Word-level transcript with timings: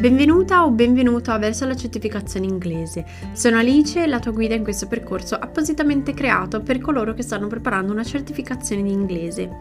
Benvenuta 0.00 0.64
o 0.64 0.70
benvenuto 0.70 1.38
Verso 1.38 1.66
la 1.66 1.76
certificazione 1.76 2.46
inglese. 2.46 3.04
Sono 3.32 3.58
Alice, 3.58 4.06
la 4.06 4.18
tua 4.18 4.30
guida 4.30 4.54
in 4.54 4.62
questo 4.62 4.88
percorso 4.88 5.34
appositamente 5.34 6.14
creato 6.14 6.62
per 6.62 6.78
coloro 6.80 7.12
che 7.12 7.22
stanno 7.22 7.48
preparando 7.48 7.92
una 7.92 8.02
certificazione 8.02 8.82
di 8.82 8.92
inglese. 8.92 9.58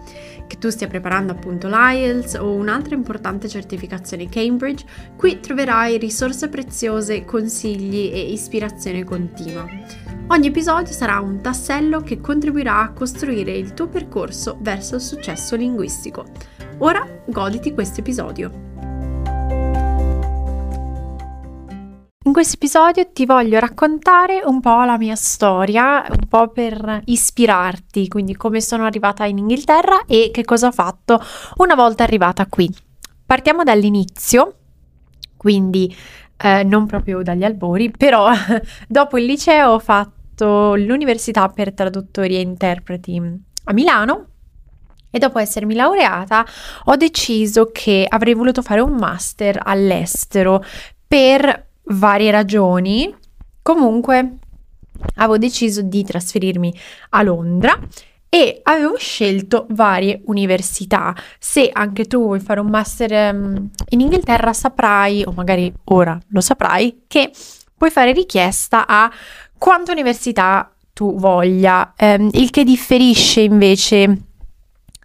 Che 0.48 0.58
tu 0.58 0.70
stia 0.70 0.88
preparando 0.88 1.34
appunto 1.34 1.68
l'IELTS 1.68 2.36
o 2.36 2.54
un'altra 2.54 2.96
importante 2.96 3.50
certificazione 3.50 4.30
Cambridge, 4.30 4.86
qui 5.18 5.42
troverai 5.42 5.98
risorse 5.98 6.48
preziose, 6.48 7.26
consigli 7.26 8.10
e 8.10 8.32
ispirazione 8.32 9.04
continua. 9.04 9.68
Ogni 10.28 10.48
episodio 10.48 10.94
sarà 10.94 11.20
un 11.20 11.42
tassello 11.42 12.00
che 12.00 12.22
contribuirà 12.22 12.80
a 12.80 12.94
costruire 12.94 13.52
il 13.58 13.74
tuo 13.74 13.90
percorso 13.90 14.58
verso 14.62 14.96
il 14.96 15.02
successo 15.02 15.58
linguistico. 15.58 16.24
Ora 16.78 17.06
goditi 17.26 17.74
questo 17.74 18.00
episodio. 18.00 18.69
In 22.30 22.36
questo 22.36 22.58
episodio 22.58 23.12
ti 23.12 23.26
voglio 23.26 23.58
raccontare 23.58 24.44
un 24.46 24.60
po' 24.60 24.84
la 24.84 25.00
mia 25.00 25.16
storia, 25.16 26.06
un 26.08 26.28
po' 26.28 26.50
per 26.50 27.02
ispirarti, 27.06 28.08
quindi 28.08 28.36
come 28.36 28.62
sono 28.62 28.86
arrivata 28.86 29.26
in 29.26 29.40
Inghilterra 29.40 30.06
e 30.06 30.30
che 30.32 30.46
cosa 30.46 30.68
ho 30.68 30.72
fatto 30.72 31.20
una 31.56 31.74
volta 31.74 32.04
arrivata 32.04 32.46
qui. 32.46 32.72
Partiamo 33.26 33.64
dall'inizio, 33.64 34.58
quindi 35.38 35.94
eh, 36.38 36.64
non 36.64 36.86
proprio 36.86 37.24
dagli 37.24 37.44
albori, 37.44 37.90
però 37.90 38.30
dopo 38.88 39.18
il 39.18 39.26
liceo 39.26 39.72
ho 39.72 39.80
fatto 39.80 40.76
l'università 40.76 41.50
per 41.50 41.74
traduttori 41.74 42.36
e 42.36 42.42
interpreti 42.42 43.20
a 43.64 43.74
Milano 43.74 44.28
e 45.10 45.18
dopo 45.18 45.40
essermi 45.40 45.74
laureata 45.74 46.46
ho 46.84 46.96
deciso 46.96 47.72
che 47.74 48.06
avrei 48.08 48.36
voluto 48.36 48.62
fare 48.62 48.82
un 48.82 48.94
master 48.94 49.60
all'estero 49.64 50.64
per 51.08 51.69
varie 51.90 52.32
ragioni, 52.32 53.14
comunque 53.62 54.38
avevo 55.16 55.38
deciso 55.38 55.82
di 55.82 56.04
trasferirmi 56.04 56.74
a 57.10 57.22
Londra 57.22 57.80
e 58.30 58.60
avevo 58.64 58.96
scelto 58.98 59.66
varie 59.70 60.22
università. 60.26 61.16
Se 61.40 61.70
anche 61.72 62.06
tu 62.06 62.22
vuoi 62.22 62.40
fare 62.40 62.60
un 62.60 62.68
master 62.68 63.34
um, 63.34 63.70
in 63.90 64.02
Inghilterra, 64.02 64.54
saprai, 64.54 65.24
o 65.26 65.32
magari 65.32 65.74
ora 65.86 66.20
lo 66.28 66.42
saprai, 66.42 67.04
che 67.08 67.32
puoi 67.76 67.90
fare 67.90 68.12
richiesta 68.14 68.86
a 68.86 69.12
quante 69.58 69.92
università 69.92 70.72
tu 70.94 71.16
voglia, 71.18 71.94
um, 72.00 72.30
il 72.34 72.52
che 72.52 72.64
differisce 72.64 73.42
invece 73.42 74.22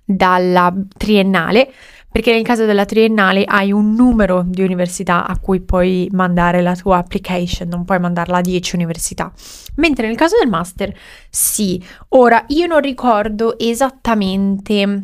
dalla 0.04 0.74
triennale 0.98 1.72
perché 2.14 2.32
nel 2.32 2.44
caso 2.44 2.64
della 2.64 2.84
triennale 2.84 3.42
hai 3.44 3.72
un 3.72 3.92
numero 3.92 4.44
di 4.46 4.62
università 4.62 5.26
a 5.26 5.36
cui 5.40 5.60
puoi 5.60 6.08
mandare 6.12 6.62
la 6.62 6.76
tua 6.76 6.98
application, 6.98 7.66
non 7.66 7.84
puoi 7.84 7.98
mandarla 7.98 8.36
a 8.36 8.40
10 8.40 8.76
università. 8.76 9.32
Mentre 9.78 10.06
nel 10.06 10.14
caso 10.14 10.36
del 10.38 10.48
master 10.48 10.96
sì. 11.28 11.84
Ora 12.10 12.44
io 12.50 12.68
non 12.68 12.78
ricordo 12.78 13.58
esattamente 13.58 15.02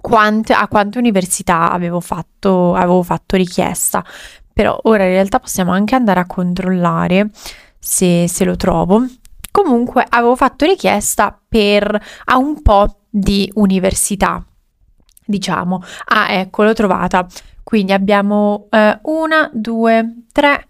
quante, 0.00 0.54
a 0.54 0.66
quante 0.66 0.98
università 0.98 1.70
avevo 1.70 2.00
fatto, 2.00 2.74
avevo 2.74 3.04
fatto 3.04 3.36
richiesta, 3.36 4.04
però 4.52 4.76
ora 4.82 5.04
in 5.04 5.10
realtà 5.10 5.38
possiamo 5.38 5.70
anche 5.70 5.94
andare 5.94 6.18
a 6.18 6.26
controllare 6.26 7.30
se, 7.78 8.26
se 8.26 8.44
lo 8.44 8.56
trovo. 8.56 9.06
Comunque 9.52 10.04
avevo 10.08 10.34
fatto 10.34 10.64
richiesta 10.64 11.40
per 11.48 12.02
a 12.24 12.36
un 12.38 12.60
po' 12.60 13.02
di 13.08 13.48
università 13.54 14.44
diciamo. 15.28 15.82
Ah, 16.06 16.32
ecco, 16.32 16.64
l'ho 16.64 16.72
trovata. 16.72 17.26
Quindi 17.62 17.92
abbiamo 17.92 18.68
eh, 18.70 18.98
una, 19.02 19.50
due, 19.52 20.22
tre, 20.32 20.68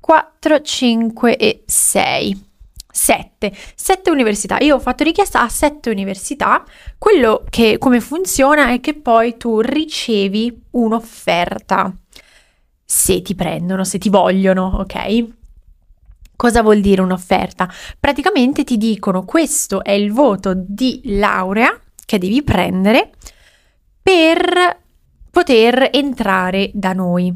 quattro, 0.00 0.60
cinque 0.60 1.36
e 1.36 1.64
sei. 1.66 2.44
Sette. 2.88 3.52
Sette 3.74 4.10
università. 4.10 4.58
Io 4.60 4.76
ho 4.76 4.78
fatto 4.78 5.02
richiesta 5.02 5.42
a 5.42 5.48
sette 5.48 5.90
università. 5.90 6.64
Quello 6.96 7.44
che 7.50 7.78
come 7.78 8.00
funziona 8.00 8.68
è 8.68 8.80
che 8.80 8.94
poi 8.94 9.36
tu 9.36 9.60
ricevi 9.60 10.62
un'offerta. 10.70 11.92
Se 12.84 13.20
ti 13.22 13.34
prendono, 13.34 13.84
se 13.84 13.98
ti 13.98 14.08
vogliono, 14.08 14.78
ok? 14.78 15.24
Cosa 16.36 16.62
vuol 16.62 16.80
dire 16.80 17.02
un'offerta? 17.02 17.68
Praticamente 17.98 18.62
ti 18.62 18.76
dicono 18.76 19.24
questo 19.24 19.82
è 19.82 19.90
il 19.90 20.12
voto 20.12 20.52
di 20.54 21.00
laurea 21.04 21.78
che 22.04 22.18
devi 22.18 22.42
prendere 22.42 23.10
per 24.06 24.78
poter 25.32 25.90
entrare 25.92 26.70
da 26.72 26.92
noi. 26.92 27.34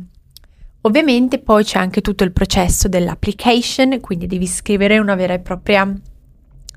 Ovviamente 0.83 1.41
poi 1.41 1.65
c'è 1.65 1.81
anche 1.81 2.01
tutto 2.01 2.23
il 2.23 2.31
processo 2.31 2.87
dell'application, 2.87 3.99
quindi 3.99 4.29
devi 4.29 4.47
scrivere 4.47 4.99
una 4.99 5.17
vera 5.17 5.35
e 5.35 5.41
propria 5.41 5.93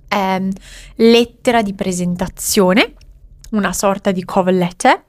eh, 0.07 0.49
lettera 0.95 1.61
di 1.61 1.75
presentazione, 1.75 2.95
una 3.51 3.71
sorta 3.71 4.09
di 4.09 4.25
cover 4.25 4.55
letter 4.55 5.03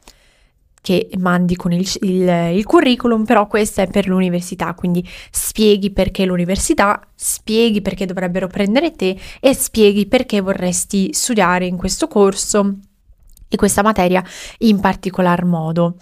che 0.83 1.09
mandi 1.17 1.57
con 1.57 1.73
il, 1.73 1.91
il, 2.03 2.29
il, 2.57 2.65
curriculum, 2.67 3.25
però 3.25 3.47
questa 3.47 3.81
è 3.81 3.87
per 3.87 4.07
l'università, 4.07 4.75
quindi 4.75 5.03
spieghi 5.31 5.93
perché 5.93 6.27
l'università, 6.27 7.01
spieghi 7.15 7.81
perché 7.81 8.05
dovrebbero 8.05 8.49
prendere 8.49 8.91
te 8.91 9.19
e 9.41 9.55
spieghi 9.55 10.05
perché 10.05 10.43
vorresti 10.43 11.09
studiare 11.15 11.65
in 11.65 11.79
questo 11.79 12.07
corso 12.07 12.81
e 13.55 13.57
questa 13.57 13.83
materia 13.83 14.23
in 14.59 14.81
particolar 14.81 15.45
modo. 15.45 15.97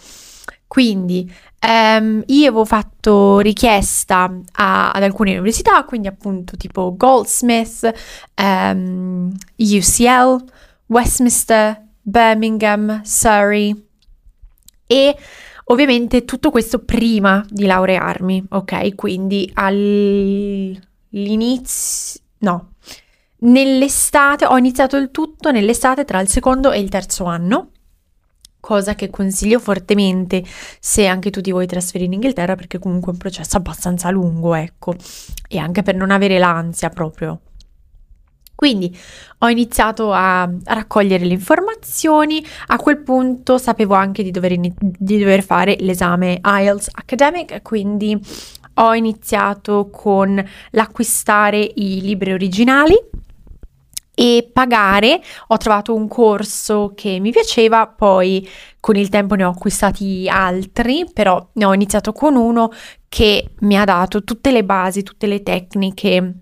Quindi 0.67 1.31
ehm, 1.61 2.23
io 2.27 2.49
avevo 2.49 2.65
fatto 2.65 3.41
richiesta 3.41 4.35
a, 4.53 4.91
ad 4.91 5.03
alcune 5.03 5.33
università, 5.33 5.85
quindi 5.85 6.09
appunto 6.09 6.57
tipo 6.57 6.95
Goldsmith, 6.97 7.93
ehm, 8.35 9.31
UCL, 9.57 10.45
Westminster, 10.87 11.89
Birmingham, 12.01 13.03
Surrey 13.05 13.87
e 14.87 15.17
ovviamente 15.65 16.25
tutto 16.25 16.51
questo 16.51 16.79
prima 16.79 17.45
di 17.49 17.67
laurearmi, 17.67 18.47
ok? 18.49 18.95
Quindi 18.95 19.51
all'inizio, 19.55 20.81
no, 22.39 22.72
Nell'estate 23.45 24.47
ho 24.47 24.57
iniziato 24.57 24.97
il 24.97 25.11
tutto 25.11 25.51
nell'estate 25.51 26.05
tra 26.05 26.21
il 26.21 26.29
secondo 26.29 26.71
e 26.71 26.79
il 26.79 26.89
terzo 26.89 27.25
anno, 27.25 27.71
cosa 28.61 28.95
che 28.95 29.11
consiglio 29.11 29.59
fortemente 29.59 30.45
se 30.79 31.07
anche 31.07 31.31
tu 31.31 31.41
ti 31.41 31.51
vuoi 31.51 31.67
trasferire 31.67 32.07
in 32.07 32.13
Inghilterra 32.13 32.55
perché 32.55 32.79
comunque 32.79 33.11
è 33.11 33.15
un 33.15 33.19
processo 33.19 33.57
abbastanza 33.57 34.11
lungo, 34.11 34.55
ecco, 34.55 34.95
e 35.49 35.59
anche 35.59 35.83
per 35.83 35.97
non 35.97 36.13
avere 36.13 36.39
l'ansia 36.39 36.89
proprio. 36.91 37.41
Quindi 38.55 38.97
ho 39.39 39.49
iniziato 39.49 40.13
a, 40.13 40.49
raccogliere 40.67 41.25
le 41.25 41.33
informazioni, 41.33 42.47
a 42.69 42.77
quel 42.77 42.99
punto 42.99 43.59
sapevo 43.59 43.95
anche 43.95 44.23
di 44.23 44.31
dover, 44.31 44.53
in, 44.53 44.73
di 44.79 45.19
dover 45.19 45.43
fare 45.43 45.77
l'esame 45.81 46.41
IELTS 46.45 46.91
Academic, 46.93 47.61
quindi 47.63 48.17
ho 48.75 48.95
iniziato 48.95 49.91
con 49.91 50.43
l'acquistare 50.71 51.59
i 51.75 52.01
libri 52.03 52.33
originali 52.33 53.11
e 54.15 54.51
pagare. 54.53 55.21
Ho 55.49 55.57
trovato 55.57 55.95
un 55.95 56.09
corso 56.09 56.93
che 56.95 57.19
mi 57.21 57.31
piaceva, 57.31 57.87
poi 57.87 58.49
con 58.81 58.97
il 58.97 59.09
tempo 59.09 59.35
ne 59.35 59.45
ho 59.45 59.51
acquistati 59.51 60.29
altri, 60.29 61.07
però 61.13 61.49
ne 61.53 61.65
ho 61.65 61.75
iniziato 61.75 62.13
con 62.13 62.37
uno 62.37 62.71
che 63.09 63.51
mi 63.61 63.77
ha 63.77 63.85
dato 63.85 64.25
tutte 64.25 64.51
le 64.51 64.65
basi, 64.65 65.03
tutte 65.03 65.27
le 65.27 65.43
tecniche 65.43 66.35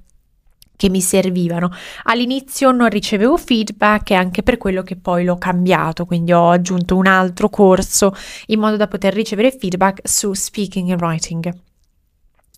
che 0.81 0.89
mi 0.89 1.03
servivano. 1.03 1.71
All'inizio 2.05 2.71
non 2.71 2.89
ricevevo 2.89 3.37
feedback 3.37 4.13
e 4.13 4.15
anche 4.15 4.43
per 4.43 4.57
quello 4.57 4.83
che 4.83 4.97
poi 4.97 5.25
l'ho 5.25 5.37
cambiato, 5.37 6.07
quindi 6.07 6.33
ho 6.33 6.49
aggiunto 6.49 6.97
un 6.97 7.07
altro 7.07 7.51
corso 7.51 8.15
in 8.47 8.61
modo 8.61 8.77
da 8.77 8.89
poter 8.89 9.13
ricevere 9.13 9.51
feedback 9.51 10.01
su 10.09 10.33
speaking 10.33 10.89
e 10.89 10.95
writing. 10.95 11.55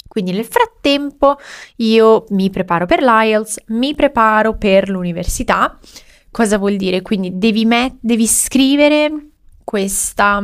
Quindi 0.06 0.32
nel 0.32 0.44
frattempo 0.44 1.38
io 1.76 2.25
mi 2.31 2.50
preparo 2.50 2.87
per 2.87 3.00
l'IELTS, 3.00 3.62
mi 3.69 3.94
preparo 3.94 4.56
per 4.56 4.88
l'università. 4.88 5.78
Cosa 6.31 6.58
vuol 6.58 6.76
dire? 6.76 7.02
Quindi 7.02 7.38
devi, 7.38 7.64
met- 7.64 7.96
devi 8.00 8.26
scrivere 8.26 9.28
questa 9.64 10.43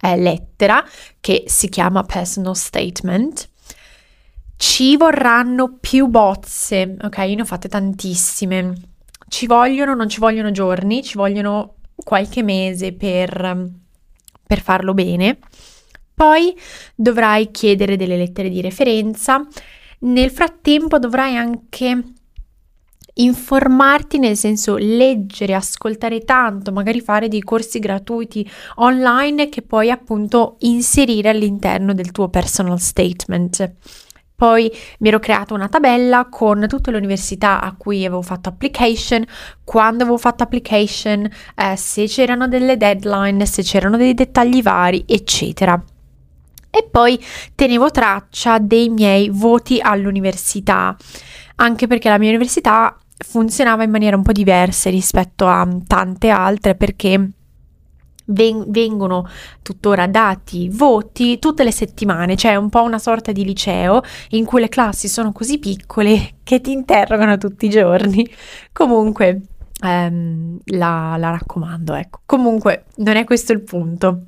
eh, 0.00 0.16
lettera 0.16 0.84
che 1.20 1.44
si 1.46 1.68
chiama 1.68 2.04
personal 2.04 2.56
statement. 2.56 3.48
Ci 4.56 4.96
vorranno 4.96 5.76
più 5.78 6.06
bozze, 6.06 6.96
ok? 7.00 7.18
Ne 7.18 7.42
ho 7.42 7.44
fatte 7.44 7.68
tantissime. 7.68 8.72
Ci 9.28 9.46
vogliono, 9.46 9.94
non 9.94 10.08
ci 10.08 10.20
vogliono 10.20 10.50
giorni, 10.52 11.02
ci 11.02 11.16
vogliono 11.16 11.76
qualche 11.94 12.42
mese 12.42 12.92
per, 12.92 13.70
per 14.46 14.60
farlo 14.60 14.94
bene. 14.94 15.38
Poi 16.14 16.56
dovrai 16.94 17.50
chiedere 17.50 17.96
delle 17.96 18.16
lettere 18.16 18.48
di 18.48 18.60
referenza. 18.60 19.46
Nel 20.00 20.30
frattempo 20.30 20.98
dovrai 20.98 21.36
anche 21.36 22.02
informarti 23.14 24.18
nel 24.18 24.36
senso 24.36 24.76
leggere, 24.76 25.54
ascoltare 25.54 26.20
tanto, 26.20 26.72
magari 26.72 27.00
fare 27.00 27.28
dei 27.28 27.42
corsi 27.42 27.78
gratuiti 27.78 28.48
online 28.76 29.48
che 29.48 29.62
poi 29.62 29.90
appunto 29.90 30.56
inserire 30.60 31.28
all'interno 31.28 31.94
del 31.94 32.10
tuo 32.10 32.28
personal 32.28 32.80
statement. 32.80 33.72
Poi 34.36 34.70
mi 34.98 35.08
ero 35.08 35.20
creata 35.20 35.54
una 35.54 35.68
tabella 35.68 36.26
con 36.28 36.66
tutte 36.68 36.90
le 36.90 36.96
università 36.96 37.60
a 37.60 37.74
cui 37.76 38.04
avevo 38.04 38.20
fatto 38.20 38.48
application, 38.48 39.24
quando 39.62 40.02
avevo 40.02 40.18
fatto 40.18 40.42
application, 40.42 41.24
eh, 41.54 41.76
se 41.76 42.06
c'erano 42.06 42.48
delle 42.48 42.76
deadline, 42.76 43.46
se 43.46 43.62
c'erano 43.62 43.96
dei 43.96 44.12
dettagli 44.12 44.60
vari, 44.60 45.04
eccetera. 45.06 45.82
E 46.74 46.88
poi 46.90 47.22
tenevo 47.54 47.92
traccia 47.92 48.58
dei 48.58 48.88
miei 48.88 49.30
voti 49.30 49.78
all'università, 49.80 50.96
anche 51.56 51.86
perché 51.86 52.08
la 52.08 52.18
mia 52.18 52.30
università 52.30 52.98
funzionava 53.16 53.84
in 53.84 53.90
maniera 53.90 54.16
un 54.16 54.24
po' 54.24 54.32
diversa 54.32 54.90
rispetto 54.90 55.46
a 55.46 55.68
tante 55.86 56.30
altre 56.30 56.74
perché 56.74 57.30
vengono 58.26 59.28
tuttora 59.62 60.08
dati 60.08 60.68
voti 60.68 61.38
tutte 61.38 61.62
le 61.62 61.70
settimane, 61.70 62.34
cioè 62.36 62.56
un 62.56 62.70
po' 62.70 62.82
una 62.82 62.98
sorta 62.98 63.30
di 63.30 63.44
liceo 63.44 64.02
in 64.30 64.44
cui 64.44 64.60
le 64.60 64.68
classi 64.68 65.06
sono 65.06 65.30
così 65.30 65.60
piccole 65.60 66.36
che 66.42 66.60
ti 66.60 66.72
interrogano 66.72 67.38
tutti 67.38 67.66
i 67.66 67.70
giorni. 67.70 68.28
Comunque, 68.72 69.42
ehm, 69.80 70.58
la, 70.64 71.14
la 71.18 71.30
raccomando, 71.30 71.94
ecco. 71.94 72.20
Comunque, 72.26 72.86
non 72.96 73.14
è 73.14 73.22
questo 73.22 73.52
il 73.52 73.60
punto. 73.60 74.24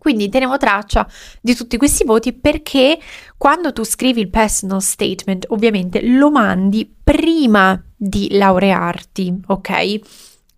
Quindi 0.00 0.30
teniamo 0.30 0.56
traccia 0.56 1.06
di 1.42 1.54
tutti 1.54 1.76
questi 1.76 2.04
voti 2.04 2.32
perché 2.32 2.98
quando 3.36 3.70
tu 3.70 3.84
scrivi 3.84 4.22
il 4.22 4.30
personal 4.30 4.80
statement, 4.80 5.44
ovviamente 5.50 6.00
lo 6.02 6.30
mandi 6.30 6.90
prima 7.04 7.78
di 7.94 8.28
laurearti, 8.30 9.42
ok? 9.48 9.98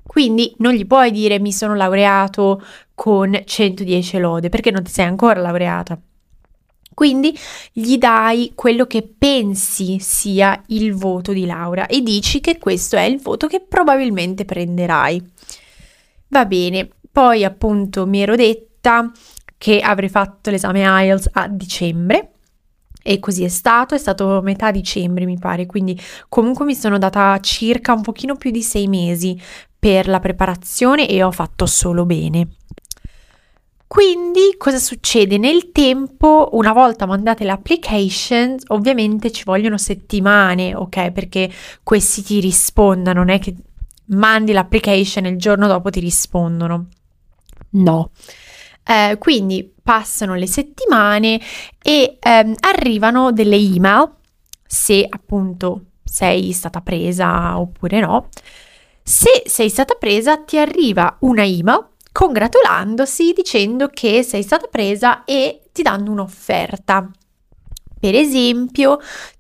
Quindi 0.04 0.54
non 0.58 0.74
gli 0.74 0.86
puoi 0.86 1.10
dire 1.10 1.40
mi 1.40 1.52
sono 1.52 1.74
laureato 1.74 2.62
con 2.94 3.36
110 3.44 4.18
lode 4.18 4.48
perché 4.48 4.70
non 4.70 4.84
ti 4.84 4.92
sei 4.92 5.06
ancora 5.06 5.40
laureata. 5.40 6.00
Quindi 6.94 7.36
gli 7.72 7.98
dai 7.98 8.52
quello 8.54 8.86
che 8.86 9.02
pensi 9.02 9.98
sia 9.98 10.62
il 10.68 10.94
voto 10.94 11.32
di 11.32 11.46
laurea 11.46 11.86
e 11.86 12.00
dici 12.00 12.38
che 12.40 12.58
questo 12.58 12.94
è 12.96 13.02
il 13.02 13.18
voto 13.18 13.48
che 13.48 13.60
probabilmente 13.60 14.44
prenderai. 14.44 15.20
Va 16.28 16.44
bene, 16.44 16.88
poi 17.10 17.42
appunto 17.42 18.06
mi 18.06 18.22
ero 18.22 18.36
detta 18.36 19.10
che 19.62 19.78
avrei 19.78 20.08
fatto 20.08 20.50
l'esame 20.50 20.80
IELTS 20.80 21.28
a 21.34 21.46
dicembre 21.46 22.32
e 23.00 23.20
così 23.20 23.44
è 23.44 23.48
stato, 23.48 23.94
è 23.94 23.98
stato 23.98 24.40
metà 24.42 24.72
dicembre 24.72 25.24
mi 25.24 25.38
pare, 25.38 25.66
quindi 25.66 25.96
comunque 26.28 26.64
mi 26.64 26.74
sono 26.74 26.98
data 26.98 27.38
circa 27.38 27.92
un 27.92 28.02
pochino 28.02 28.34
più 28.34 28.50
di 28.50 28.60
sei 28.60 28.88
mesi 28.88 29.40
per 29.78 30.08
la 30.08 30.18
preparazione 30.18 31.08
e 31.08 31.22
ho 31.22 31.30
fatto 31.30 31.66
solo 31.66 32.04
bene. 32.04 32.48
Quindi 33.86 34.56
cosa 34.58 34.78
succede? 34.78 35.38
Nel 35.38 35.70
tempo, 35.70 36.48
una 36.54 36.72
volta 36.72 37.06
mandate 37.06 37.44
le 37.44 37.52
application, 37.52 38.56
ovviamente 38.68 39.30
ci 39.30 39.44
vogliono 39.44 39.78
settimane, 39.78 40.74
ok? 40.74 41.12
Perché 41.12 41.48
questi 41.84 42.24
ti 42.24 42.40
rispondano, 42.40 43.20
non 43.20 43.28
è 43.28 43.38
che 43.38 43.54
mandi 44.06 44.50
l'application 44.50 45.26
e 45.26 45.28
il 45.28 45.38
giorno 45.38 45.68
dopo 45.68 45.88
ti 45.88 46.00
rispondono. 46.00 46.88
No. 47.70 48.10
Eh, 48.84 49.16
quindi 49.18 49.72
passano 49.82 50.34
le 50.34 50.46
settimane 50.46 51.40
e 51.82 52.18
ehm, 52.20 52.54
arrivano 52.60 53.32
delle 53.32 53.56
email, 53.56 54.10
se 54.66 55.06
appunto 55.08 55.82
sei 56.04 56.52
stata 56.52 56.80
presa 56.80 57.58
oppure 57.58 58.00
no. 58.00 58.28
Se 59.02 59.42
sei 59.46 59.68
stata 59.68 59.94
presa, 59.94 60.38
ti 60.38 60.58
arriva 60.58 61.16
una 61.20 61.44
email 61.44 61.88
congratulandosi 62.12 63.32
dicendo 63.32 63.88
che 63.88 64.22
sei 64.22 64.42
stata 64.42 64.66
presa 64.66 65.24
e 65.24 65.62
ti 65.72 65.82
danno 65.82 66.10
un'offerta. 66.12 67.10
Per 67.98 68.14
esempio, 68.14 68.98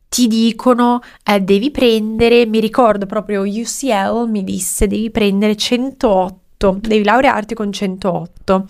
ti 0.08 0.26
dicono 0.26 1.00
eh, 1.24 1.40
devi 1.40 1.70
prendere, 1.70 2.46
mi 2.46 2.60
ricordo 2.60 3.06
proprio 3.06 3.42
UCL 3.42 4.28
mi 4.28 4.44
disse 4.44 4.86
devi 4.86 5.10
prendere 5.10 5.56
108, 5.56 6.78
devi 6.80 7.04
laurearti 7.04 7.54
con 7.54 7.72
108. 7.72 8.66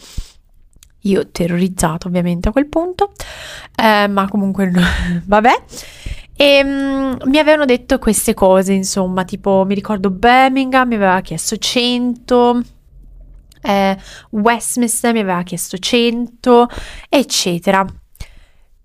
Io 1.02 1.31
terrorizzato 1.31 2.08
ovviamente 2.08 2.49
a 2.49 2.52
quel 2.52 2.69
punto, 2.69 3.12
eh, 3.76 4.06
ma 4.08 4.28
comunque 4.28 4.70
vabbè. 5.25 5.62
E 6.34 6.60
um, 6.64 7.16
mi 7.25 7.38
avevano 7.38 7.64
detto 7.64 7.99
queste 7.99 8.34
cose, 8.34 8.72
insomma, 8.72 9.25
tipo 9.25 9.64
mi 9.66 9.75
ricordo 9.75 10.10
Birmingham 10.10 10.88
mi 10.88 10.94
aveva 10.94 11.20
chiesto 11.20 11.56
100, 11.56 12.62
eh, 13.62 13.96
Westminster 14.31 15.12
mi 15.12 15.20
aveva 15.20 15.43
chiesto 15.43 15.78
100, 15.78 16.69
eccetera. 17.08 17.87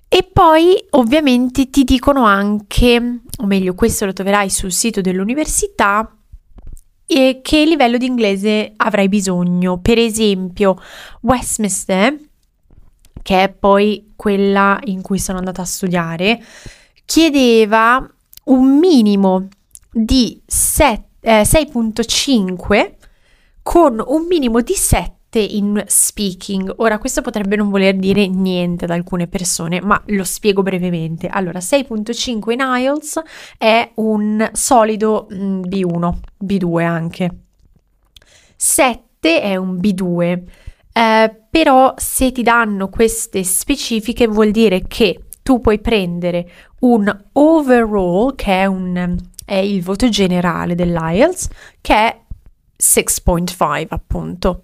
E 0.10 0.30
poi 0.32 0.76
ovviamente 0.92 1.70
ti 1.70 1.84
dicono 1.84 2.24
anche, 2.24 3.20
o 3.40 3.46
meglio, 3.46 3.76
questo 3.76 4.06
lo 4.06 4.14
troverai 4.14 4.50
sul 4.50 4.72
sito 4.72 5.02
dell'università, 5.02 6.17
e 7.08 7.40
che 7.42 7.64
livello 7.64 7.98
di 7.98 8.06
inglese 8.06 8.74
avrai 8.76 9.08
bisogno. 9.08 9.80
Per 9.80 9.98
esempio, 9.98 10.78
Westminster, 11.22 12.16
che 13.24 13.44
è 13.44 13.50
poi 13.50 14.12
quella 14.16 14.78
in 14.84 15.02
cui 15.02 15.18
sono 15.18 15.38
andata 15.38 15.62
a 15.62 15.66
studiare, 15.66 16.44
chiedeva 17.06 18.06
un 18.46 18.78
minimo 18.78 19.48
di 19.90 20.40
set, 20.46 21.06
eh, 21.22 21.44
6.5 21.44 22.96
con 23.64 24.04
un 24.06 24.26
minimo 24.28 24.62
di 24.62 24.74
7 24.74 25.17
in 25.36 25.84
speaking. 25.88 26.74
Ora, 26.78 26.98
questo 26.98 27.22
potrebbe 27.22 27.56
non 27.56 27.70
voler 27.70 27.96
dire 27.96 28.28
niente 28.28 28.86
ad 28.86 28.92
alcune 28.92 29.28
persone, 29.28 29.82
ma 29.82 30.02
lo 30.08 30.24
spiego 30.24 30.64
brevemente. 30.64 31.28
Allora, 31.28 31.60
6.5 31.60 32.52
in 32.52 32.60
IELTS 32.60 33.22
è 33.58 33.92
un 33.96 34.50
solido 34.54 35.28
mm, 35.34 35.62
B1, 35.64 36.14
B2 36.44 36.84
anche. 36.84 37.36
7 38.56 39.42
è 39.42 39.56
un 39.56 39.76
B2. 39.76 40.42
Eh, 40.94 41.42
però 41.50 41.94
se 41.98 42.32
ti 42.32 42.42
danno 42.42 42.90
queste 42.90 43.44
specifiche 43.44 44.28
vuol 44.28 44.52
dire 44.52 44.84
che 44.88 45.26
tu 45.44 45.62
puoi 45.62 45.80
prendere 45.80 46.50
un 46.80 47.26
overall, 47.34 48.36
che 48.36 48.62
è, 48.62 48.66
un, 48.66 49.16
è 49.46 49.56
il 49.56 49.84
voto 49.84 50.10
generale 50.10 50.76
dell'IELTS, 50.76 51.50
che 51.82 51.94
è 51.94 52.20
6.5 52.78 53.86
appunto. 53.90 54.64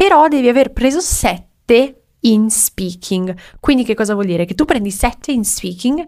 Però 0.00 0.28
devi 0.28 0.48
aver 0.48 0.72
preso 0.72 0.98
7 0.98 2.04
in 2.20 2.48
speaking. 2.48 3.36
Quindi 3.60 3.84
che 3.84 3.92
cosa 3.92 4.14
vuol 4.14 4.24
dire? 4.24 4.46
Che 4.46 4.54
tu 4.54 4.64
prendi 4.64 4.90
7 4.90 5.30
in 5.30 5.44
speaking, 5.44 6.02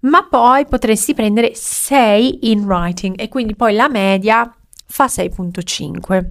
ma 0.00 0.28
poi 0.28 0.66
potresti 0.66 1.14
prendere 1.14 1.52
6 1.54 2.50
in 2.50 2.66
writing 2.66 3.18
e 3.18 3.28
quindi 3.28 3.56
poi 3.56 3.72
la 3.72 3.88
media 3.88 4.54
fa 4.86 5.06
6.5. 5.06 6.26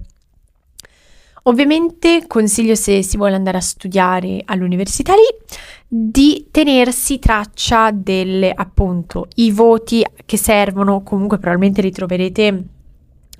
Ovviamente 1.42 2.28
consiglio 2.28 2.76
se 2.76 3.02
si 3.02 3.16
vuole 3.16 3.34
andare 3.34 3.56
a 3.56 3.62
studiare 3.62 4.42
all'università 4.44 5.14
lì 5.14 5.56
di 5.88 6.46
tenersi 6.52 7.18
traccia 7.18 7.90
delle 7.90 8.52
appunto 8.52 9.26
i 9.36 9.50
voti 9.50 10.06
che 10.24 10.36
servono, 10.36 11.02
comunque 11.02 11.38
probabilmente 11.38 11.82
li 11.82 11.90
troverete 11.90 12.64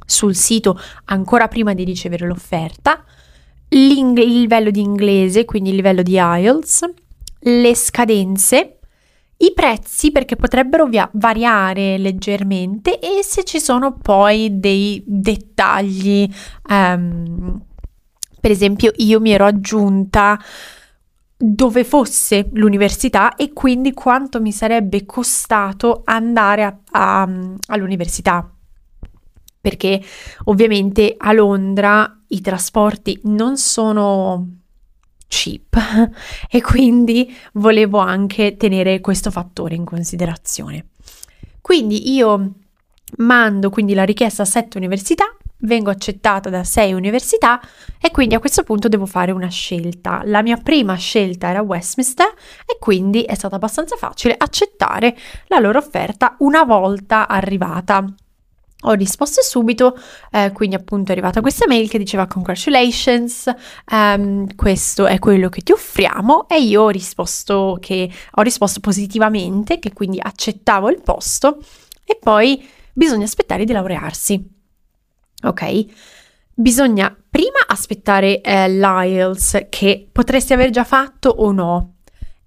sul 0.05 0.35
sito 0.35 0.77
ancora 1.05 1.47
prima 1.47 1.75
di 1.75 1.85
ricevere 1.85 2.27
l'offerta, 2.27 3.05
il 3.71 4.13
livello 4.13 4.71
di 4.71 4.81
inglese, 4.81 5.45
quindi 5.45 5.71
il 5.71 5.77
livello 5.77 6.03
di 6.03 6.13
IELTS, 6.13 6.91
le 7.41 7.75
scadenze, 7.75 8.79
i 9.37 9.53
prezzi 9.55 10.11
perché 10.11 10.37
potrebbero 10.37 10.87
via- 10.87 11.09
variare 11.13 11.97
leggermente 11.99 12.99
e 12.99 13.23
se 13.23 13.45
ci 13.45 13.61
sono 13.61 13.97
poi 13.97 14.59
dei 14.59 15.01
dettagli 15.07 16.29
um, 16.69 17.61
per 18.41 18.51
esempio, 18.51 18.93
io 18.97 19.21
mi 19.21 19.31
ero 19.31 19.45
aggiunta 19.45 20.39
dove 21.37 21.85
fosse 21.85 22.49
l'università 22.53 23.37
e 23.37 23.53
quindi 23.53 23.93
quanto 23.93 24.41
mi 24.41 24.53
sarebbe 24.53 25.05
costato 25.05 26.03
andare 26.05 26.65
a, 26.65 26.79
a, 26.91 27.29
all'università. 27.67 28.51
Perché 29.61 30.03
ovviamente 30.45 31.15
a 31.17 31.33
Londra 31.33 32.18
i 32.29 32.41
trasporti 32.41 33.21
non 33.25 33.57
sono 33.57 34.47
cheap 35.27 35.77
e 36.51 36.63
quindi 36.63 37.35
volevo 37.55 37.99
anche 37.99 38.57
tenere 38.57 39.01
questo 39.01 39.31
fattore 39.31 39.75
in 39.75 39.85
considerazione. 39.85 40.89
Quindi 41.61 42.13
io 42.13 42.53
mando 43.17 43.71
quindi 43.71 43.95
la 43.95 44.05
richiesta 44.05 44.43
a 44.43 44.47
sette 44.47 44.77
università 44.77 45.25
vengo 45.63 45.91
accettata 45.91 46.51
da 46.51 46.63
sei 46.63 46.93
università 46.93 47.61
e 48.01 48.11
quindi 48.11 48.35
a 48.35 48.39
questo 48.39 48.63
punto 48.63 48.89
devo 48.89 49.07
fare 49.07 49.33
una 49.33 49.49
scelta. 49.49 50.23
La 50.25 50.43
mia 50.43 50.57
prima 50.57 50.95
scelta 50.95 51.49
era 51.49 51.63
Westminster 51.63 52.33
e 52.65 52.79
quindi 52.79 53.23
è 53.23 53.35
stata 53.35 53.57
abbastanza 53.57 53.97
facile 53.97 54.35
accettare 54.37 55.17
la 55.47 55.59
loro 55.59 55.79
offerta 55.79 56.37
una 56.39 56.65
volta 56.65 57.27
arrivata. 57.27 58.05
Ho 58.83 58.93
risposto 58.93 59.43
subito, 59.43 59.99
eh, 60.31 60.53
quindi 60.53 60.77
appunto 60.77 61.09
è 61.09 61.13
arrivata 61.13 61.41
questa 61.41 61.67
mail 61.67 61.89
che 61.89 61.99
diceva 61.99 62.29
congratulations, 62.29 63.53
um, 63.91 64.55
questo 64.55 65.07
è 65.07 65.19
quello 65.19 65.49
che 65.49 65.63
ti 65.63 65.73
offriamo 65.73 66.49
e 66.49 66.63
io 66.63 66.83
ho 66.83 66.89
risposto 66.89 67.79
che 67.81 68.09
ho 68.31 68.43
risposto 68.43 68.79
positivamente, 68.79 69.81
che 69.81 69.93
quindi 69.93 70.21
accettavo 70.23 70.91
il 70.91 71.03
posto 71.03 71.59
e 72.05 72.17
poi 72.21 72.65
bisogna 72.93 73.25
aspettare 73.25 73.65
di 73.65 73.73
laurearsi. 73.73 74.49
Ok? 75.43 75.85
Bisogna 76.55 77.17
prima 77.29 77.59
aspettare 77.67 78.41
eh, 78.41 78.69
l'IELTS 78.69 79.67
che 79.69 80.09
potresti 80.11 80.53
aver 80.53 80.71
già 80.71 80.85
fatto 80.85 81.29
o 81.29 81.51
no. 81.51 81.98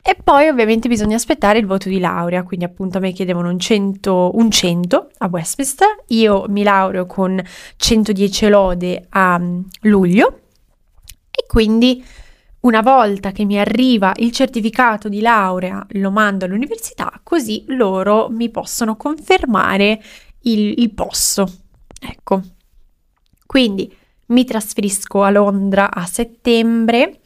E 0.03 0.17
poi 0.23 0.47
ovviamente 0.47 0.87
bisogna 0.87 1.15
aspettare 1.15 1.59
il 1.59 1.67
voto 1.67 1.87
di 1.87 1.99
laurea, 1.99 2.43
quindi 2.43 2.65
appunto 2.65 2.97
a 2.97 3.01
me 3.01 3.11
chiedevano 3.11 3.49
un 3.49 3.59
100, 3.59 4.31
un 4.33 4.49
100 4.49 5.09
a 5.19 5.27
Westminster, 5.27 6.03
io 6.07 6.45
mi 6.47 6.63
laureo 6.63 7.05
con 7.05 7.41
110 7.75 8.49
lode 8.49 9.05
a 9.09 9.35
um, 9.39 9.63
luglio. 9.81 10.39
E 11.29 11.45
quindi 11.47 12.03
una 12.61 12.81
volta 12.81 13.31
che 13.31 13.45
mi 13.45 13.59
arriva 13.59 14.11
il 14.17 14.31
certificato 14.31 15.07
di 15.07 15.21
laurea 15.21 15.83
lo 15.91 16.11
mando 16.11 16.45
all'università 16.45 17.19
così 17.23 17.63
loro 17.69 18.29
mi 18.29 18.49
possono 18.49 18.95
confermare 18.95 20.01
il, 20.41 20.79
il 20.79 20.91
posto. 20.91 21.51
Ecco, 21.99 22.41
quindi 23.45 23.93
mi 24.27 24.45
trasferisco 24.45 25.21
a 25.21 25.29
Londra 25.29 25.91
a 25.91 26.05
settembre. 26.05 27.19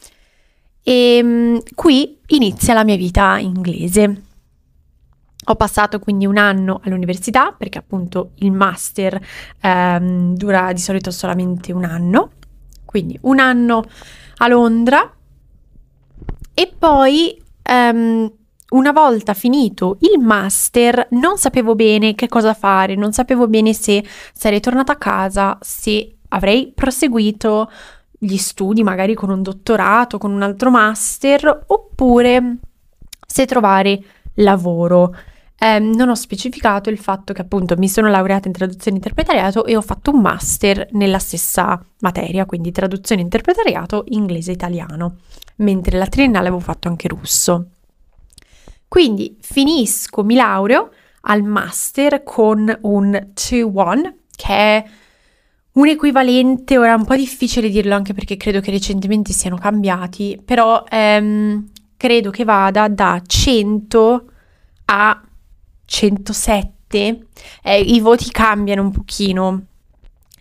E 0.84 1.20
um, 1.24 1.62
qui 1.74 2.15
inizia 2.28 2.74
la 2.74 2.84
mia 2.84 2.96
vita 2.96 3.38
inglese. 3.38 4.22
Ho 5.48 5.56
passato 5.56 6.00
quindi 6.00 6.26
un 6.26 6.38
anno 6.38 6.82
all'università 6.84 7.52
perché 7.52 7.78
appunto 7.78 8.32
il 8.36 8.52
master 8.52 9.22
um, 9.62 10.36
dura 10.36 10.74
di 10.74 10.80
solito 10.80 11.12
solamente 11.12 11.72
un 11.72 11.84
anno, 11.84 12.32
quindi 12.84 13.18
un 13.22 13.40
anno 13.40 13.84
a 14.38 14.48
Londra 14.48 15.14
e 16.54 16.74
poi 16.78 17.40
um, 17.70 18.32
una 18.70 18.92
volta 18.92 19.34
finito 19.34 19.98
il 20.00 20.20
master 20.20 21.10
non 21.12 21.38
sapevo 21.38 21.76
bene 21.76 22.16
che 22.16 22.28
cosa 22.28 22.54
fare, 22.54 22.96
non 22.96 23.14
sapevo 23.14 23.48
bene 23.48 23.74
se 23.74 24.04
sarei 24.34 24.60
tornata 24.60 24.94
a 24.94 24.98
casa, 24.98 25.58
se 25.62 26.18
avrei 26.30 26.72
proseguito 26.74 27.70
gli 28.26 28.38
studi, 28.38 28.84
magari 28.84 29.14
con 29.14 29.30
un 29.30 29.42
dottorato, 29.42 30.18
con 30.18 30.32
un 30.32 30.42
altro 30.42 30.72
master, 30.72 31.64
oppure 31.68 32.58
se 33.26 33.46
trovare 33.46 34.02
lavoro. 34.36 35.16
Eh, 35.58 35.80
non 35.80 36.10
ho 36.10 36.16
specificato 36.16 36.90
il 36.90 36.98
fatto 36.98 37.32
che 37.32 37.42
appunto 37.42 37.76
mi 37.78 37.88
sono 37.88 38.10
laureata 38.10 38.48
in 38.48 38.54
traduzione 38.54 38.98
e 38.98 39.00
interpretariato 39.00 39.66
e 39.66 39.78
ho 39.78 39.82
fatto 39.82 40.12
un 40.12 40.20
master 40.20 40.90
nella 40.92 41.20
stessa 41.20 41.82
materia, 42.00 42.46
quindi 42.46 42.72
traduzione 42.72 43.22
e 43.22 43.24
interpretariato 43.24 44.04
inglese-italiano, 44.08 45.18
mentre 45.58 45.98
la 45.98 46.08
triennale 46.08 46.48
avevo 46.48 46.62
fatto 46.62 46.88
anche 46.88 47.08
russo. 47.08 47.70
Quindi 48.88 49.38
finisco, 49.42 50.24
mi 50.24 50.36
laureo 50.36 50.90
al 51.22 51.42
master 51.44 52.24
con 52.24 52.78
un 52.82 53.32
2-1, 53.34 54.14
che 54.36 54.54
è 54.54 54.86
un 55.76 55.88
equivalente, 55.88 56.78
ora 56.78 56.92
è 56.92 56.96
un 56.96 57.06
po' 57.06 57.16
difficile 57.16 57.70
dirlo 57.70 57.96
anche 57.96 58.14
perché 58.14 58.38
credo 58.38 58.62
che 58.62 58.72
recentemente 58.72 59.34
siano 59.34 59.58
cambiati, 59.58 60.40
però 60.44 60.84
ehm, 60.90 61.70
credo 61.98 62.30
che 62.30 62.44
vada 62.46 62.88
da 62.88 63.22
100 63.26 64.26
a 64.86 65.22
107. 65.86 67.28
Eh, 67.62 67.80
I 67.80 68.00
voti 68.00 68.30
cambiano 68.32 68.84
un 68.84 68.92
pochino 68.92 69.66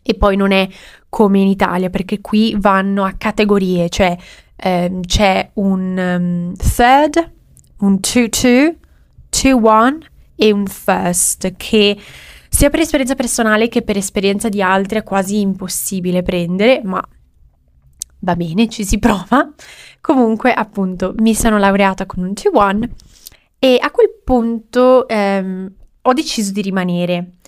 e 0.03 0.14
poi 0.14 0.37
non 0.37 0.53
è 0.53 0.69
come 1.09 1.41
in 1.41 1.49
Italia 1.49 1.91
perché 1.91 2.21
qui 2.21 2.55
vanno 2.57 3.05
a 3.05 3.14
categorie, 3.19 3.88
cioè 3.88 4.17
ehm, 4.57 5.00
c'è 5.00 5.50
un 5.55 5.97
um, 5.99 6.55
third, 6.55 7.33
un 7.79 7.95
2-2, 7.95 8.75
2-1 9.31 9.99
e 10.37 10.53
un 10.53 10.67
first 10.67 11.55
che 11.57 11.97
sia 12.54 12.70
per 12.70 12.78
esperienza 12.78 13.16
personale 13.16 13.66
che 13.66 13.82
per 13.82 13.96
esperienza 13.96 14.49
di 14.49 14.62
altri 14.62 14.99
è 14.99 15.02
quasi 15.02 15.40
impossibile 15.40 16.23
prendere, 16.23 16.82
ma 16.84 17.02
va 18.20 18.37
bene, 18.37 18.68
ci 18.68 18.84
si 18.84 19.00
prova. 19.00 19.52
Comunque, 20.00 20.52
appunto, 20.52 21.14
mi 21.18 21.34
sono 21.34 21.58
laureata 21.58 22.06
con 22.06 22.23
un 22.23 22.30
T1 22.30 22.88
e 23.58 23.76
a 23.80 23.90
quel 23.90 24.20
punto 24.23 25.08
ehm, 25.08 25.73
ho 26.00 26.12
deciso 26.12 26.52
di 26.52 26.62
rimanere. 26.62 27.38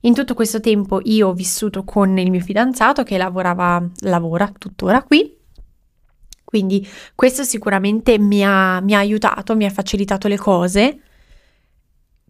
In 0.00 0.14
tutto 0.14 0.34
questo 0.34 0.58
tempo 0.58 1.00
io 1.04 1.28
ho 1.28 1.32
vissuto 1.32 1.84
con 1.84 2.18
il 2.18 2.30
mio 2.32 2.40
fidanzato 2.40 3.04
che 3.04 3.16
lavorava, 3.16 3.88
lavora 4.00 4.50
tuttora 4.58 5.04
qui. 5.04 5.32
Quindi 6.42 6.84
questo 7.14 7.44
sicuramente 7.44 8.18
mi 8.18 8.44
ha, 8.44 8.80
mi 8.80 8.94
ha 8.94 8.98
aiutato, 8.98 9.54
mi 9.54 9.64
ha 9.64 9.70
facilitato 9.70 10.26
le 10.26 10.36
cose 10.36 11.02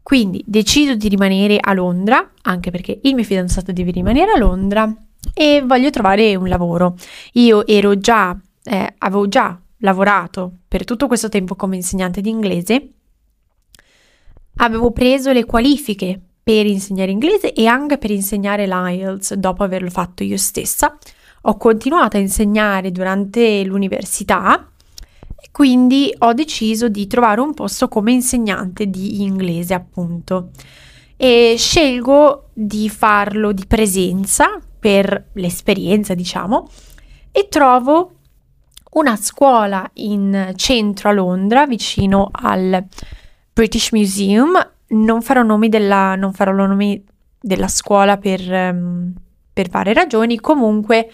quindi 0.06 0.40
decido 0.46 0.94
di 0.94 1.08
rimanere 1.08 1.58
a 1.60 1.72
Londra, 1.72 2.30
anche 2.42 2.70
perché 2.70 3.00
il 3.02 3.16
mio 3.16 3.24
fidanzato 3.24 3.72
deve 3.72 3.90
rimanere 3.90 4.30
a 4.30 4.38
Londra 4.38 4.88
e 5.34 5.64
voglio 5.66 5.90
trovare 5.90 6.36
un 6.36 6.46
lavoro. 6.46 6.94
Io 7.32 7.66
ero 7.66 7.98
già, 7.98 8.38
eh, 8.62 8.94
avevo 8.98 9.26
già 9.26 9.60
lavorato 9.78 10.58
per 10.68 10.84
tutto 10.84 11.08
questo 11.08 11.28
tempo 11.28 11.56
come 11.56 11.74
insegnante 11.74 12.20
di 12.20 12.30
inglese, 12.30 12.88
avevo 14.58 14.92
preso 14.92 15.32
le 15.32 15.44
qualifiche 15.44 16.20
per 16.40 16.66
insegnare 16.66 17.10
inglese 17.10 17.52
e 17.52 17.66
anche 17.66 17.98
per 17.98 18.12
insegnare 18.12 18.68
l'IELTS 18.68 19.34
dopo 19.34 19.64
averlo 19.64 19.90
fatto 19.90 20.22
io 20.22 20.36
stessa. 20.36 20.96
Ho 21.42 21.56
continuato 21.56 22.16
a 22.16 22.20
insegnare 22.20 22.92
durante 22.92 23.64
l'università 23.64 24.70
quindi 25.50 26.14
ho 26.18 26.32
deciso 26.32 26.88
di 26.88 27.06
trovare 27.06 27.40
un 27.40 27.54
posto 27.54 27.88
come 27.88 28.12
insegnante 28.12 28.88
di 28.88 29.22
inglese, 29.22 29.74
appunto. 29.74 30.50
E 31.16 31.54
scelgo 31.56 32.50
di 32.52 32.88
farlo 32.90 33.52
di 33.52 33.64
presenza 33.66 34.60
per 34.78 35.28
l'esperienza, 35.32 36.14
diciamo, 36.14 36.68
e 37.32 37.48
trovo 37.48 38.12
una 38.92 39.16
scuola 39.16 39.88
in 39.94 40.52
centro 40.56 41.08
a 41.08 41.12
Londra, 41.12 41.66
vicino 41.66 42.28
al 42.32 42.84
British 43.52 43.92
Museum. 43.92 44.52
Non 44.88 45.22
farò 45.22 45.42
nomi 45.42 45.68
della, 45.68 46.14
non 46.16 46.32
farò 46.32 46.52
nomi 46.52 47.02
della 47.40 47.68
scuola 47.68 48.16
per, 48.16 48.40
um, 48.50 49.12
per 49.52 49.68
varie 49.68 49.92
ragioni. 49.92 50.38
Comunque 50.38 51.10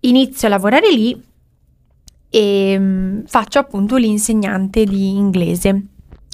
inizio 0.00 0.48
a 0.48 0.50
lavorare 0.50 0.90
lì 0.90 1.30
e 2.34 2.76
mm, 2.78 3.24
faccio 3.26 3.58
appunto 3.58 3.96
l'insegnante 3.96 4.84
di 4.84 5.10
inglese. 5.10 5.88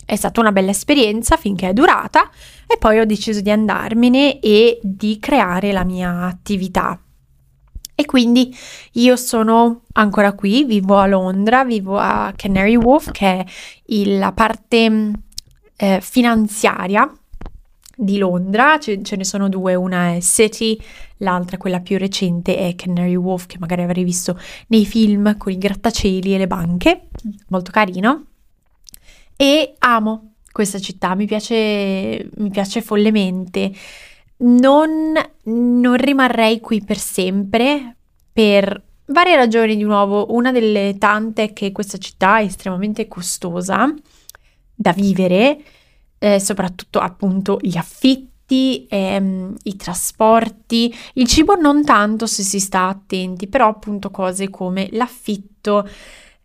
È 0.05 0.15
stata 0.15 0.41
una 0.41 0.53
bella 0.53 0.71
esperienza 0.71 1.37
finché 1.37 1.71
è 1.71 1.73
durata 1.73 2.31
e 2.69 2.79
poi 2.79 3.01
ho 3.01 3.05
deciso 3.05 3.41
di 3.41 3.51
andarmene 3.51 4.39
e 4.39 4.79
di 4.81 5.19
creare 5.19 5.73
la 5.73 5.83
mia 5.83 6.23
attività. 6.23 6.99
E 7.97 8.05
quindi 8.07 8.57
io 8.93 9.17
sono 9.17 9.83
ancora 9.95 10.35
qui, 10.35 10.65
vivo 10.65 10.99
a 10.99 11.07
Londra, 11.07 11.65
vivo 11.65 11.99
a 11.99 12.33
Canary 12.37 12.77
Wharf, 12.77 13.11
che 13.11 13.27
è 13.27 13.45
il, 13.87 14.19
la 14.19 14.31
parte 14.31 14.89
mm, 14.89 15.13
eh, 15.77 15.99
finanziaria 16.01 17.13
di 17.97 18.19
Londra, 18.19 18.79
ce, 18.79 19.03
ce, 19.03 19.17
ne 19.17 19.25
sono 19.25 19.49
due, 19.49 19.75
una 19.75 20.15
è 20.15 20.21
City, 20.21 20.81
l'altra, 21.19 21.57
quella 21.57 21.81
più 21.81 21.99
recente, 21.99 22.57
è 22.57 22.75
Canary 22.75 23.15
Wharf, 23.15 23.47
che 23.47 23.59
magari 23.59 23.83
avrei 23.83 24.05
visto 24.05 24.39
nei 24.69 24.85
film 24.87 25.37
con 25.37 25.53
i 25.53 25.59
grattacieli 25.59 26.35
e 26.35 26.39
le 26.39 26.47
banche, 26.47 27.09
molto 27.49 27.71
carino. 27.71 28.25
E 29.37 29.75
amo 29.79 30.35
questa 30.51 30.79
città, 30.79 31.15
mi 31.15 31.27
piace, 31.27 32.29
mi 32.37 32.51
piace 32.51 32.83
follemente. 32.83 33.73
Non, 34.39 35.13
non 35.45 35.97
rimarrei 35.97 36.61
qui 36.61 36.83
per 36.83 36.99
sempre, 36.99 37.97
per 38.33 38.83
varie 39.07 39.37
ragioni 39.37 39.77
di 39.77 39.83
nuovo. 39.83 40.33
Una 40.35 40.53
delle 40.53 40.97
tante 40.99 41.45
è 41.45 41.53
che 41.53 41.73
questa 41.73 41.99
città 41.99 42.39
è 42.39 42.45
estremamente 42.45 43.09
costosa 43.09 43.93
da 44.75 44.93
vivere 44.93 45.61
eh, 46.19 46.41
soprattutto 46.41 46.99
appunto 46.99 47.59
gli 47.61 47.77
affitti, 47.77 48.29
ehm, 48.89 49.55
i 49.65 49.77
trasporti, 49.77 50.95
il 51.15 51.27
cibo 51.27 51.55
non 51.55 51.85
tanto 51.85 52.27
se 52.27 52.43
si 52.43 52.61
sta 52.61 52.89
attenti, 52.89 53.47
però 53.47 53.69
appunto 53.69 54.11
cose 54.11 54.49
come 54.51 54.89
l'affitto 54.93 55.89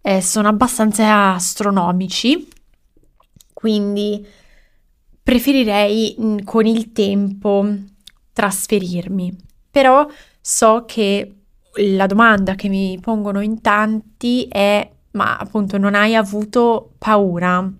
eh, 0.01 0.21
sono 0.21 0.47
abbastanza 0.49 1.33
astronomici, 1.33 2.47
quindi 3.53 4.25
preferirei 5.21 6.41
con 6.43 6.65
il 6.65 6.91
tempo 6.91 7.65
trasferirmi. 8.33 9.35
Però 9.71 10.05
so 10.41 10.83
che 10.85 11.35
la 11.75 12.05
domanda 12.05 12.55
che 12.55 12.67
mi 12.67 12.99
pongono 12.99 13.41
in 13.41 13.61
tanti 13.61 14.47
è 14.49 14.87
ma 15.13 15.37
appunto 15.37 15.77
non 15.77 15.95
hai 15.95 16.15
avuto 16.15 16.93
paura? 16.97 17.71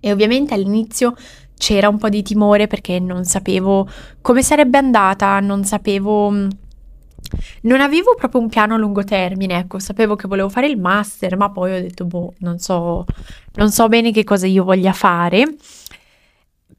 E 0.00 0.12
ovviamente 0.12 0.54
all'inizio 0.54 1.14
c'era 1.56 1.88
un 1.88 1.98
po' 1.98 2.08
di 2.08 2.22
timore 2.22 2.66
perché 2.66 2.98
non 2.98 3.24
sapevo 3.24 3.88
come 4.20 4.42
sarebbe 4.42 4.78
andata, 4.78 5.40
non 5.40 5.64
sapevo 5.64 6.30
mm, 6.30 6.48
non 7.62 7.80
avevo 7.80 8.14
proprio 8.14 8.40
un 8.40 8.48
piano 8.48 8.74
a 8.74 8.78
lungo 8.78 9.04
termine, 9.04 9.58
ecco, 9.58 9.78
sapevo 9.78 10.16
che 10.16 10.28
volevo 10.28 10.48
fare 10.48 10.66
il 10.66 10.78
master, 10.78 11.36
ma 11.36 11.50
poi 11.50 11.76
ho 11.76 11.80
detto, 11.80 12.04
boh, 12.04 12.34
non 12.38 12.58
so, 12.58 13.04
non 13.54 13.70
so 13.70 13.88
bene 13.88 14.12
che 14.12 14.24
cosa 14.24 14.46
io 14.46 14.64
voglia 14.64 14.92
fare. 14.92 15.56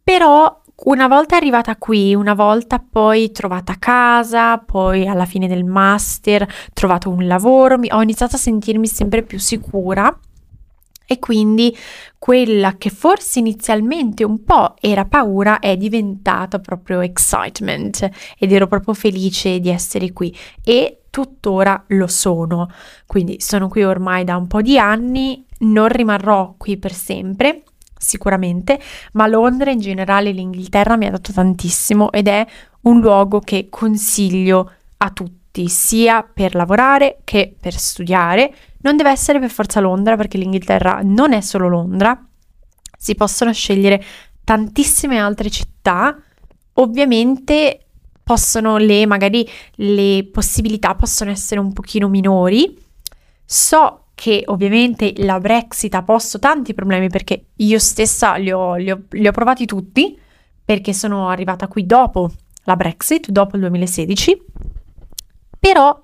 Però 0.03 0.61
una 0.85 1.07
volta 1.07 1.35
arrivata 1.35 1.75
qui, 1.77 2.13
una 2.13 2.33
volta 2.33 2.79
poi 2.79 3.31
trovata 3.31 3.75
casa, 3.79 4.57
poi 4.57 5.07
alla 5.07 5.25
fine 5.25 5.47
del 5.47 5.63
master 5.63 6.47
trovato 6.73 7.09
un 7.09 7.25
lavoro, 7.27 7.77
mi, 7.77 7.89
ho 7.91 8.01
iniziato 8.01 8.35
a 8.35 8.39
sentirmi 8.39 8.87
sempre 8.87 9.23
più 9.23 9.39
sicura 9.39 10.15
e 11.05 11.19
quindi 11.19 11.75
quella 12.17 12.75
che 12.77 12.89
forse 12.89 13.39
inizialmente 13.39 14.23
un 14.23 14.43
po' 14.43 14.75
era 14.79 15.05
paura 15.05 15.59
è 15.59 15.77
diventata 15.77 16.59
proprio 16.59 17.01
excitement 17.01 18.09
ed 18.37 18.51
ero 18.51 18.67
proprio 18.67 18.93
felice 18.93 19.59
di 19.59 19.69
essere 19.69 20.11
qui 20.11 20.35
e 20.63 21.01
tuttora 21.09 21.83
lo 21.87 22.07
sono. 22.07 22.69
Quindi 23.05 23.37
sono 23.39 23.69
qui 23.69 23.83
ormai 23.83 24.23
da 24.23 24.35
un 24.35 24.47
po' 24.47 24.61
di 24.61 24.77
anni, 24.77 25.45
non 25.59 25.87
rimarrò 25.87 26.55
qui 26.57 26.77
per 26.77 26.93
sempre, 26.93 27.63
sicuramente, 27.97 28.79
ma 29.13 29.25
Londra 29.27 29.71
in 29.71 29.79
generale 29.79 30.31
l'Inghilterra 30.31 30.97
mi 30.97 31.05
ha 31.05 31.11
dato 31.11 31.31
tantissimo 31.31 32.11
ed 32.11 32.27
è 32.27 32.45
un 32.81 32.99
luogo 32.99 33.39
che 33.39 33.67
consiglio 33.69 34.71
a 34.97 35.09
tutti, 35.11 35.69
sia 35.69 36.21
per 36.21 36.53
lavorare 36.53 37.19
che 37.23 37.55
per 37.57 37.73
studiare 37.73 38.53
non 38.85 38.97
deve 38.97 39.09
essere 39.09 39.39
per 39.39 39.49
forza 39.49 39.79
Londra 39.79 40.15
perché 40.15 40.37
l'Inghilterra 40.37 41.01
non 41.03 41.33
è 41.33 41.41
solo 41.41 41.67
Londra, 41.67 42.23
si 42.95 43.15
possono 43.15 43.51
scegliere 43.51 44.01
tantissime 44.43 45.17
altre 45.17 45.49
città, 45.49 46.15
ovviamente 46.73 47.79
possono 48.23 48.77
le 48.77 49.07
magari 49.07 49.47
le 49.75 50.27
possibilità 50.31 50.93
possono 50.93 51.31
essere 51.31 51.59
un 51.59 51.73
pochino 51.73 52.07
minori. 52.07 52.77
So 53.43 54.01
che 54.13 54.43
ovviamente 54.45 55.13
la 55.17 55.39
Brexit 55.39 55.93
ha 55.95 56.03
posto 56.03 56.37
tanti 56.37 56.75
problemi 56.75 57.09
perché 57.09 57.47
io 57.55 57.79
stessa 57.79 58.35
li 58.35 58.51
ho, 58.51 58.75
li 58.75 58.91
ho, 58.91 59.03
li 59.09 59.27
ho 59.27 59.31
provati 59.31 59.65
tutti 59.65 60.17
perché 60.63 60.93
sono 60.93 61.29
arrivata 61.29 61.67
qui 61.67 61.85
dopo 61.85 62.31
la 62.63 62.75
Brexit, 62.75 63.29
dopo 63.29 63.55
il 63.55 63.61
2016, 63.63 64.41
però 65.59 66.01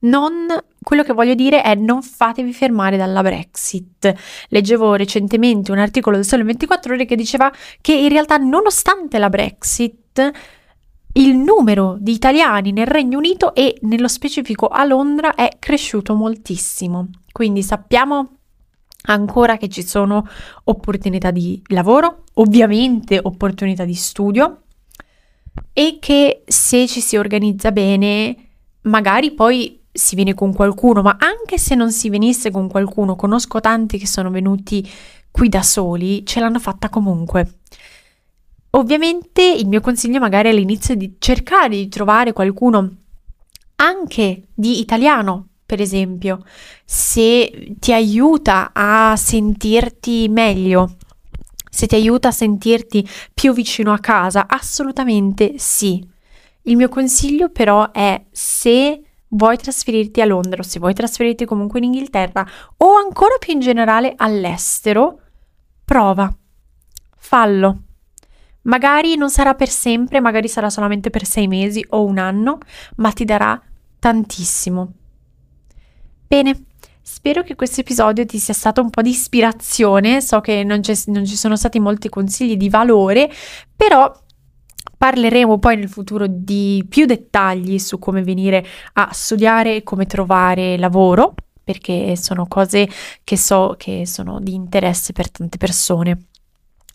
non, 0.00 0.46
quello 0.82 1.02
che 1.02 1.12
voglio 1.12 1.34
dire 1.34 1.62
è 1.62 1.74
non 1.74 2.02
fatevi 2.02 2.52
fermare 2.52 2.96
dalla 2.96 3.22
Brexit. 3.22 4.12
Leggevo 4.48 4.94
recentemente 4.94 5.72
un 5.72 5.78
articolo 5.78 6.16
del 6.16 6.24
Sole 6.24 6.44
24 6.44 6.94
ore 6.94 7.04
che 7.04 7.16
diceva 7.16 7.52
che 7.80 7.92
in 7.92 8.08
realtà 8.08 8.36
nonostante 8.36 9.18
la 9.18 9.28
Brexit 9.28 10.30
il 11.14 11.36
numero 11.36 11.96
di 12.00 12.12
italiani 12.12 12.72
nel 12.72 12.86
Regno 12.86 13.18
Unito 13.18 13.54
e 13.54 13.76
nello 13.82 14.08
specifico 14.08 14.68
a 14.68 14.84
Londra 14.84 15.34
è 15.34 15.50
cresciuto 15.58 16.14
moltissimo. 16.14 17.10
Quindi 17.30 17.62
sappiamo 17.62 18.36
ancora 19.04 19.56
che 19.56 19.68
ci 19.68 19.86
sono 19.86 20.26
opportunità 20.64 21.30
di 21.30 21.60
lavoro, 21.68 22.24
ovviamente 22.34 23.18
opportunità 23.22 23.84
di 23.84 23.94
studio 23.94 24.62
e 25.72 25.98
che 26.00 26.44
se 26.46 26.86
ci 26.86 27.00
si 27.00 27.16
organizza 27.16 27.72
bene 27.72 28.36
magari 28.82 29.32
poi 29.32 29.81
si 29.92 30.14
viene 30.14 30.34
con 30.34 30.52
qualcuno, 30.54 31.02
ma 31.02 31.16
anche 31.18 31.58
se 31.58 31.74
non 31.74 31.92
si 31.92 32.08
venisse 32.08 32.50
con 32.50 32.68
qualcuno, 32.68 33.14
conosco 33.14 33.60
tanti 33.60 33.98
che 33.98 34.06
sono 34.06 34.30
venuti 34.30 34.88
qui 35.30 35.48
da 35.48 35.62
soli, 35.62 36.24
ce 36.24 36.40
l'hanno 36.40 36.58
fatta 36.58 36.88
comunque. 36.88 37.58
Ovviamente 38.70 39.42
il 39.42 39.68
mio 39.68 39.80
consiglio 39.80 40.18
magari 40.18 40.48
all'inizio 40.48 40.94
è 40.94 40.96
di 40.96 41.16
cercare 41.18 41.76
di 41.76 41.88
trovare 41.88 42.32
qualcuno 42.32 42.96
anche 43.76 44.48
di 44.54 44.80
italiano, 44.80 45.48
per 45.66 45.80
esempio, 45.80 46.42
se 46.84 47.74
ti 47.78 47.92
aiuta 47.92 48.70
a 48.72 49.14
sentirti 49.16 50.28
meglio, 50.28 50.96
se 51.68 51.86
ti 51.86 51.94
aiuta 51.94 52.28
a 52.28 52.32
sentirti 52.32 53.06
più 53.34 53.52
vicino 53.52 53.92
a 53.92 53.98
casa, 53.98 54.46
assolutamente 54.48 55.54
sì. 55.58 56.06
Il 56.62 56.76
mio 56.76 56.88
consiglio 56.88 57.50
però 57.50 57.90
è 57.90 58.24
se 58.30 59.02
vuoi 59.34 59.56
trasferirti 59.56 60.20
a 60.20 60.24
Londra 60.24 60.60
o 60.60 60.64
se 60.64 60.78
vuoi 60.78 60.94
trasferirti 60.94 61.44
comunque 61.44 61.78
in 61.78 61.86
Inghilterra 61.86 62.46
o 62.78 62.96
ancora 62.96 63.36
più 63.38 63.52
in 63.52 63.60
generale 63.60 64.14
all'estero, 64.16 65.20
prova, 65.84 66.34
fallo. 67.16 67.82
Magari 68.62 69.16
non 69.16 69.30
sarà 69.30 69.54
per 69.54 69.68
sempre, 69.68 70.20
magari 70.20 70.48
sarà 70.48 70.70
solamente 70.70 71.10
per 71.10 71.26
sei 71.26 71.48
mesi 71.48 71.84
o 71.90 72.04
un 72.04 72.18
anno, 72.18 72.58
ma 72.96 73.10
ti 73.10 73.24
darà 73.24 73.60
tantissimo. 73.98 74.92
Bene, 76.28 76.66
spero 77.02 77.42
che 77.42 77.56
questo 77.56 77.80
episodio 77.80 78.24
ti 78.24 78.38
sia 78.38 78.54
stato 78.54 78.80
un 78.80 78.90
po' 78.90 79.02
di 79.02 79.10
ispirazione, 79.10 80.20
so 80.20 80.40
che 80.40 80.62
non, 80.62 80.80
non 81.06 81.24
ci 81.24 81.36
sono 81.36 81.56
stati 81.56 81.80
molti 81.80 82.08
consigli 82.08 82.56
di 82.56 82.70
valore, 82.70 83.30
però 83.74 84.21
Parleremo 85.02 85.58
poi 85.58 85.78
nel 85.78 85.88
futuro 85.88 86.26
di 86.28 86.86
più 86.88 87.06
dettagli 87.06 87.80
su 87.80 87.98
come 87.98 88.22
venire 88.22 88.64
a 88.92 89.08
studiare 89.10 89.74
e 89.74 89.82
come 89.82 90.06
trovare 90.06 90.78
lavoro, 90.78 91.34
perché 91.64 92.14
sono 92.14 92.46
cose 92.46 92.88
che 93.24 93.36
so 93.36 93.74
che 93.76 94.06
sono 94.06 94.38
di 94.38 94.54
interesse 94.54 95.12
per 95.12 95.28
tante 95.28 95.58
persone. 95.58 96.26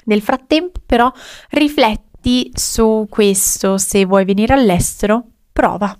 Nel 0.05 0.21
frattempo, 0.21 0.79
però, 0.85 1.11
rifletti 1.49 2.49
su 2.53 3.07
questo, 3.09 3.77
se 3.77 4.05
vuoi 4.05 4.23
venire 4.23 4.53
all'estero, 4.53 5.25
prova. 5.51 5.93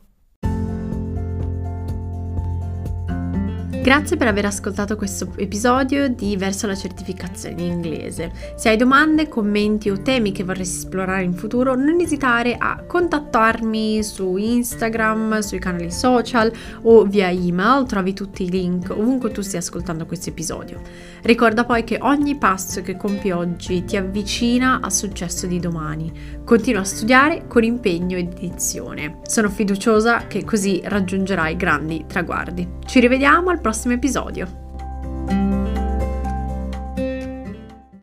Grazie 3.88 4.18
per 4.18 4.28
aver 4.28 4.44
ascoltato 4.44 4.98
questo 4.98 5.32
episodio 5.38 6.10
di 6.10 6.36
Verso 6.36 6.68
la 6.68 6.76
certificazione 6.76 7.62
in 7.62 7.72
inglese. 7.72 8.34
Se 8.58 8.68
hai 8.68 8.76
domande, 8.76 9.30
commenti 9.30 9.90
o 9.90 10.02
temi 10.02 10.34
che 10.34 10.44
vorresti 10.44 10.80
esplorare 10.80 11.24
in 11.24 11.34
futuro, 11.34 11.74
non 11.74 12.02
esitare 12.02 12.58
a 12.60 12.84
contattarmi 12.86 14.04
su 14.04 14.36
Instagram, 14.36 15.40
sui 15.40 15.60
canali 15.60 15.90
social 15.90 16.52
o 16.82 17.06
via 17.06 17.32
email, 17.32 17.86
trovi 17.86 18.12
tutti 18.12 18.44
i 18.44 18.50
link 18.50 18.90
ovunque 18.90 19.32
tu 19.32 19.40
stia 19.40 19.60
ascoltando 19.60 20.06
questo 20.06 20.32
episodio. 20.32 20.82
Ricorda 21.22 21.64
poi 21.64 21.86
che 21.86 21.98
ogni 22.02 22.36
passo 22.36 22.82
che 22.82 22.98
compi 22.98 23.32
oggi 23.32 23.86
ti 23.86 23.96
avvicina 23.96 24.82
al 24.82 24.92
successo 24.92 25.48
di 25.48 25.62
domani. 25.62 26.12
Continua 26.44 26.82
a 26.82 26.84
studiare 26.84 27.46
con 27.48 27.64
impegno 27.64 28.18
e 28.18 28.26
dedizione. 28.26 29.20
Sono 29.28 29.50
fiduciosa 29.50 30.28
che 30.28 30.44
così 30.44 30.82
raggiungerai 30.84 31.56
grandi 31.56 32.04
traguardi. 32.06 32.76
Ci 32.86 33.00
rivediamo 33.00 33.50
al 33.50 33.62
prossimo 33.78 33.94
episodio. 33.94 34.67